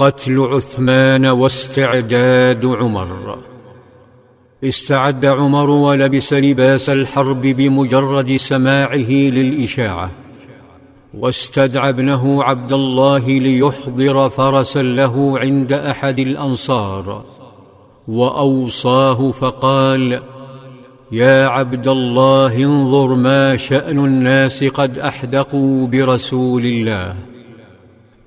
قتل 0.00 0.40
عثمان 0.40 1.26
واستعداد 1.26 2.66
عمر. 2.66 3.38
استعد 4.64 5.26
عمر 5.26 5.70
ولبس 5.70 6.32
لباس 6.32 6.90
الحرب 6.90 7.40
بمجرد 7.40 8.36
سماعه 8.36 9.10
للإشاعة. 9.10 10.10
واستدعى 11.14 11.88
ابنه 11.88 12.44
عبد 12.44 12.72
الله 12.72 13.28
ليحضر 13.28 14.28
فرسا 14.28 14.82
له 14.82 15.38
عند 15.38 15.72
أحد 15.72 16.18
الأنصار. 16.18 17.24
وأوصاه 18.08 19.30
فقال 19.30 20.22
يا 21.12 21.46
عبد 21.46 21.88
الله 21.88 22.56
انظر 22.56 23.14
ما 23.14 23.56
شأن 23.56 23.98
الناس 23.98 24.64
قد 24.64 24.98
أحدقوا 24.98 25.86
برسول 25.86 26.66
الله. 26.66 27.14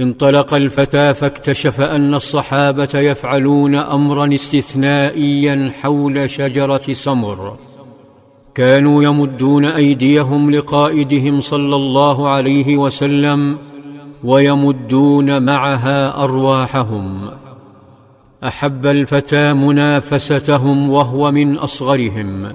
انطلق 0.00 0.54
الفتى 0.54 1.14
فاكتشف 1.14 1.80
أن 1.80 2.14
الصحابة 2.14 2.88
يفعلون 2.94 3.74
أمرا 3.74 4.34
استثنائيا 4.34 5.72
حول 5.82 6.30
شجرة 6.30 6.92
سمر. 6.92 7.56
كانوا 8.54 9.02
يمدون 9.02 9.64
أيديهم 9.64 10.50
لقائدهم 10.50 11.40
صلى 11.40 11.76
الله 11.76 12.28
عليه 12.28 12.76
وسلم 12.76 13.58
ويمدون 14.24 15.44
معها 15.44 16.24
أرواحهم. 16.24 17.30
أحب 18.44 18.86
الفتى 18.86 19.52
منافستهم 19.52 20.90
وهو 20.90 21.30
من 21.30 21.58
أصغرهم. 21.58 22.52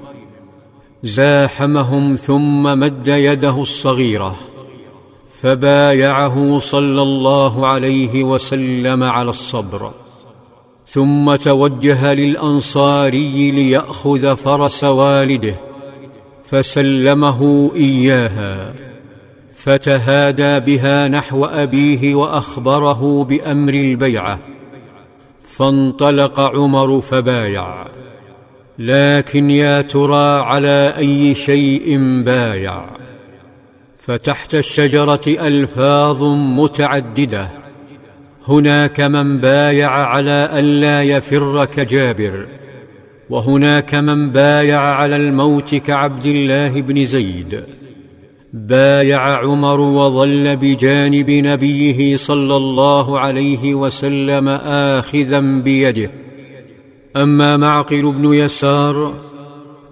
زاحمهم 1.03 2.15
ثم 2.15 2.63
مد 2.63 3.07
يده 3.07 3.61
الصغيرة. 3.61 4.35
فبايعه 5.45 6.59
صلى 6.59 7.01
الله 7.01 7.67
عليه 7.67 8.23
وسلم 8.23 9.03
على 9.03 9.29
الصبر. 9.29 9.91
ثم 10.85 11.35
توجه 11.35 12.13
للأنصاري 12.13 13.51
ليأخذ 13.51 14.35
فرس 14.35 14.83
والده 14.83 15.55
فسلمه 16.45 17.71
إياها. 17.75 18.73
فتهادى 19.53 20.59
بها 20.59 21.07
نحو 21.07 21.45
أبيه 21.45 22.15
وأخبره 22.15 23.23
بأمر 23.23 23.73
البيعة. 23.73 24.39
فانطلق 25.43 26.41
عمر 26.41 27.01
فبايع. 27.01 27.87
لكن 28.79 29.49
يا 29.49 29.81
ترى 29.81 30.39
على 30.41 30.93
أي 30.97 31.35
شيء 31.35 31.97
بايع؟ 32.23 32.94
فتحت 34.05 34.55
الشجرة 34.55 35.21
ألفاظ 35.27 36.23
متعددة. 36.23 37.49
هناك 38.47 39.01
من 39.01 39.39
بايع 39.39 39.89
على 39.89 40.49
الا 40.53 41.03
يفر 41.03 41.65
كجابر 41.65 42.47
وهناك 43.29 43.95
من 43.95 44.31
بايع 44.31 44.81
على 44.81 45.15
الموت 45.15 45.75
كعبد 45.75 46.25
الله 46.25 46.81
بن 46.81 47.03
زيد. 47.03 47.63
بايع 48.53 49.21
عمر 49.21 49.79
وظل 49.79 50.55
بجانب 50.55 51.29
نبيه 51.29 52.15
صلى 52.15 52.55
الله 52.55 53.19
عليه 53.19 53.75
وسلم 53.75 54.49
اخذا 54.99 55.39
بيده. 55.39 56.11
أما 57.15 57.57
معقل 57.57 58.11
بن 58.11 58.33
يسار 58.33 59.13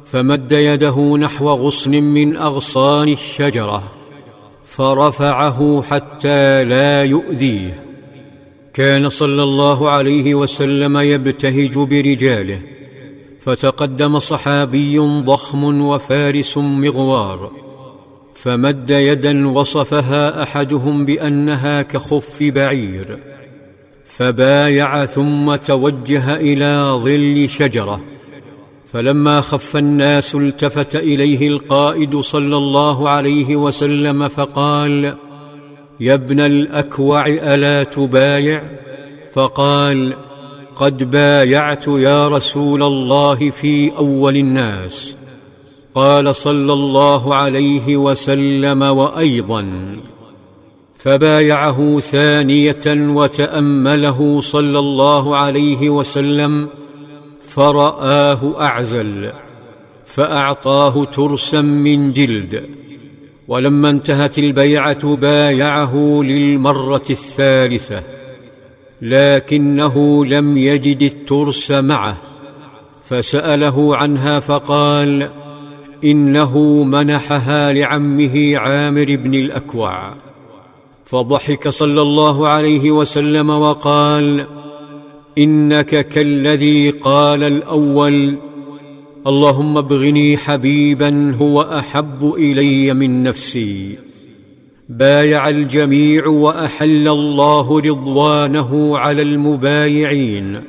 فمد 0.05 0.51
يده 0.51 1.17
نحو 1.17 1.49
غصن 1.49 1.91
من 1.91 2.37
أغصان 2.37 3.09
الشجرة. 3.09 4.02
فرفعه 4.75 5.81
حتى 5.81 6.63
لا 6.63 7.03
يؤذيه. 7.03 7.83
كان 8.73 9.09
صلى 9.09 9.43
الله 9.43 9.89
عليه 9.89 10.35
وسلم 10.35 10.97
يبتهج 10.97 11.77
برجاله 11.77 12.61
فتقدم 13.39 14.19
صحابي 14.19 14.99
ضخم 14.99 15.81
وفارس 15.81 16.57
مغوار 16.57 17.51
فمد 18.35 18.89
يدا 18.89 19.47
وصفها 19.47 20.43
أحدهم 20.43 21.05
بأنها 21.05 21.81
كخف 21.81 22.43
بعير 22.43 23.19
فبايع 24.05 25.05
ثم 25.05 25.55
توجه 25.55 26.35
إلى 26.35 26.99
ظل 27.03 27.49
شجرة. 27.49 28.12
فلما 28.93 29.41
خف 29.41 29.77
الناس 29.77 30.35
التفت 30.35 30.95
إليه 30.95 31.47
القائد 31.47 32.19
صلى 32.19 32.57
الله 32.57 33.09
عليه 33.09 33.55
وسلم 33.55 34.27
فقال 34.27 35.15
يا 35.99 36.13
ابن 36.13 36.39
الأكوع 36.39 37.27
ألا 37.27 37.83
تبايع؟ 37.83 38.63
فقال 39.33 40.13
قد 40.75 41.11
بايعت 41.11 41.87
يا 41.87 42.27
رسول 42.27 42.83
الله 42.83 43.49
في 43.49 43.97
أول 43.97 44.35
الناس. 44.37 45.15
قال 45.95 46.35
صلى 46.35 46.73
الله 46.73 47.35
عليه 47.35 47.97
وسلم 47.97 48.81
وأيضا 48.81 49.95
فبايعه 50.97 51.99
ثانية 51.99 52.83
وتأمله 52.87 54.39
صلى 54.39 54.79
الله 54.79 55.35
عليه 55.35 55.89
وسلم 55.89 56.69
فرآه 57.55 58.61
أعزل 58.61 59.31
فأعطاه 60.05 61.05
ترسا 61.05 61.61
من 61.61 62.11
جلد. 62.11 62.65
ولما 63.47 63.89
انتهت 63.89 64.39
البيعة 64.39 65.15
بايعه 65.15 65.95
للمرة 66.23 67.03
الثالثة 67.09 68.03
لكنه 69.01 70.25
لم 70.25 70.57
يجد 70.57 71.01
الترس 71.01 71.71
معه. 71.71 72.17
فسأله 73.03 73.97
عنها 73.97 74.39
فقال 74.39 75.29
إنه 76.03 76.83
منحها 76.83 77.71
لعمه 77.71 78.57
عامر 78.57 79.15
بن 79.15 79.33
الأكوع. 79.33 80.13
فضحك 81.05 81.69
صلى 81.69 82.01
الله 82.01 82.47
عليه 82.47 82.91
وسلم 82.91 83.49
وقال 83.49 84.47
إنك 85.37 86.07
كالذي 86.07 86.89
قال 86.89 87.43
الأول 87.43 88.37
اللهم 89.27 89.77
ابغني 89.77 90.37
حبيبا 90.37 91.35
هو 91.35 91.61
أحب 91.61 92.33
إلي 92.37 92.93
من 92.93 93.23
نفسي. 93.23 93.97
بايع 94.89 95.47
الجميع 95.47 96.27
وأحل 96.27 97.07
الله 97.07 97.79
رضوانه 97.79 98.97
على 98.97 99.21
المبايعين 99.21 100.61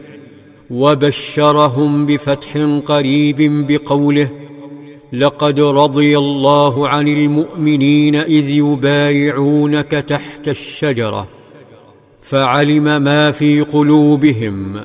وبشرهم 0.71 2.07
بفتح 2.07 2.57
قريب 2.87 3.67
بقوله 3.67 4.31
لقد 5.13 5.61
رضي 5.61 6.19
الله 6.19 6.89
عن 6.89 7.09
المؤمنين 7.09 8.17
إذ 8.17 8.51
يبايعونك 8.51 9.91
تحت 9.91 10.49
الشجرة. 10.49 11.29
فعلم 12.25 13.03
ما 13.03 13.31
في 13.31 13.61
قلوبهم 13.61 14.85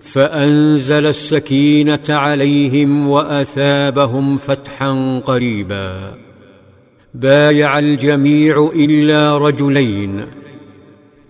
فأنزل 0.00 1.06
السكينة 1.06 2.04
عليهم 2.08 3.08
وأثابهم 3.08 4.36
فتحا 4.36 5.22
قريبا. 5.24 6.14
بايع 7.14 7.78
الجميع 7.78 8.70
إلا 8.74 9.38
رجلين 9.38 10.26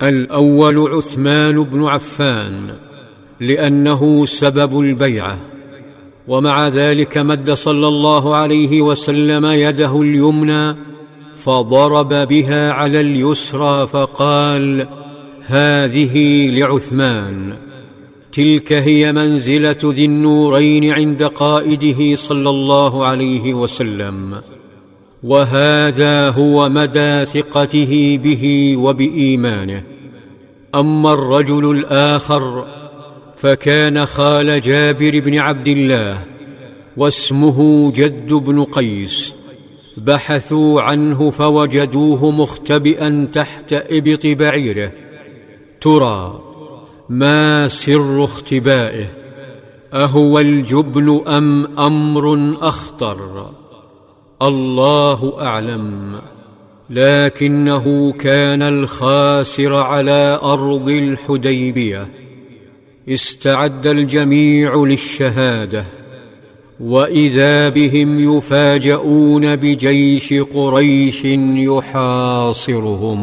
الأول 0.02 0.78
عثمان 0.78 1.62
بن 1.62 1.84
عفان 1.84 2.74
لأنه 3.40 4.24
سبب 4.24 4.80
البيعة. 4.80 5.38
ومع 6.28 6.68
ذلك 6.68 7.18
مد 7.18 7.50
صلى 7.50 7.88
الله 7.88 8.36
عليه 8.36 8.82
وسلم 8.82 9.46
يده 9.46 10.00
اليمنى 10.02 10.76
فضرب 11.36 12.08
بها 12.28 12.72
على 12.72 13.00
اليسرى 13.00 13.86
فقال 13.86 14.97
هذه 15.48 16.46
لعثمان. 16.50 17.56
تلك 18.32 18.72
هي 18.72 19.12
منزلة 19.12 19.76
ذي 19.84 20.04
النورين 20.04 20.92
عند 20.92 21.22
قائده 21.22 22.14
صلى 22.14 22.50
الله 22.50 23.04
عليه 23.06 23.54
وسلم. 23.54 24.40
وهذا 25.22 26.30
هو 26.30 26.68
مدى 26.68 27.24
ثقته 27.24 28.20
به 28.24 28.76
وبإيمانه. 28.76 29.82
أما 30.74 31.12
الرجل 31.12 31.70
الآخر 31.70 32.66
فكان 33.36 34.04
خال 34.06 34.60
جابر 34.60 35.20
بن 35.20 35.38
عبد 35.38 35.68
الله 35.68 36.22
واسمه 36.96 37.92
جد 37.92 38.32
بن 38.32 38.64
قيس. 38.64 39.34
بحثوا 39.96 40.80
عنه 40.80 41.30
فوجدوه 41.30 42.30
مختبئا 42.30 43.28
تحت 43.32 43.72
إبط 43.72 44.26
بعيره. 44.26 45.07
ترى 45.80 46.40
ما 47.08 47.68
سر 47.68 48.24
اختبائه 48.24 49.10
أهو 49.94 50.38
الجبن 50.38 51.20
أم 51.28 51.78
أمر 51.78 52.56
أخطر؟ 52.60 53.50
الله 54.42 55.40
أعلم 55.40 56.20
لكنه 56.90 58.12
كان 58.12 58.62
الخاسر 58.62 59.74
على 59.74 60.40
أرض 60.42 60.88
الحديبية 60.88 62.08
استعد 63.08 63.86
الجميع 63.86 64.74
للشهادة 64.74 65.84
وإذا 66.80 67.68
بهم 67.68 68.36
يفاجؤون 68.36 69.56
بجيش 69.56 70.34
قريش 70.34 71.22
يحاصرهم. 71.68 73.18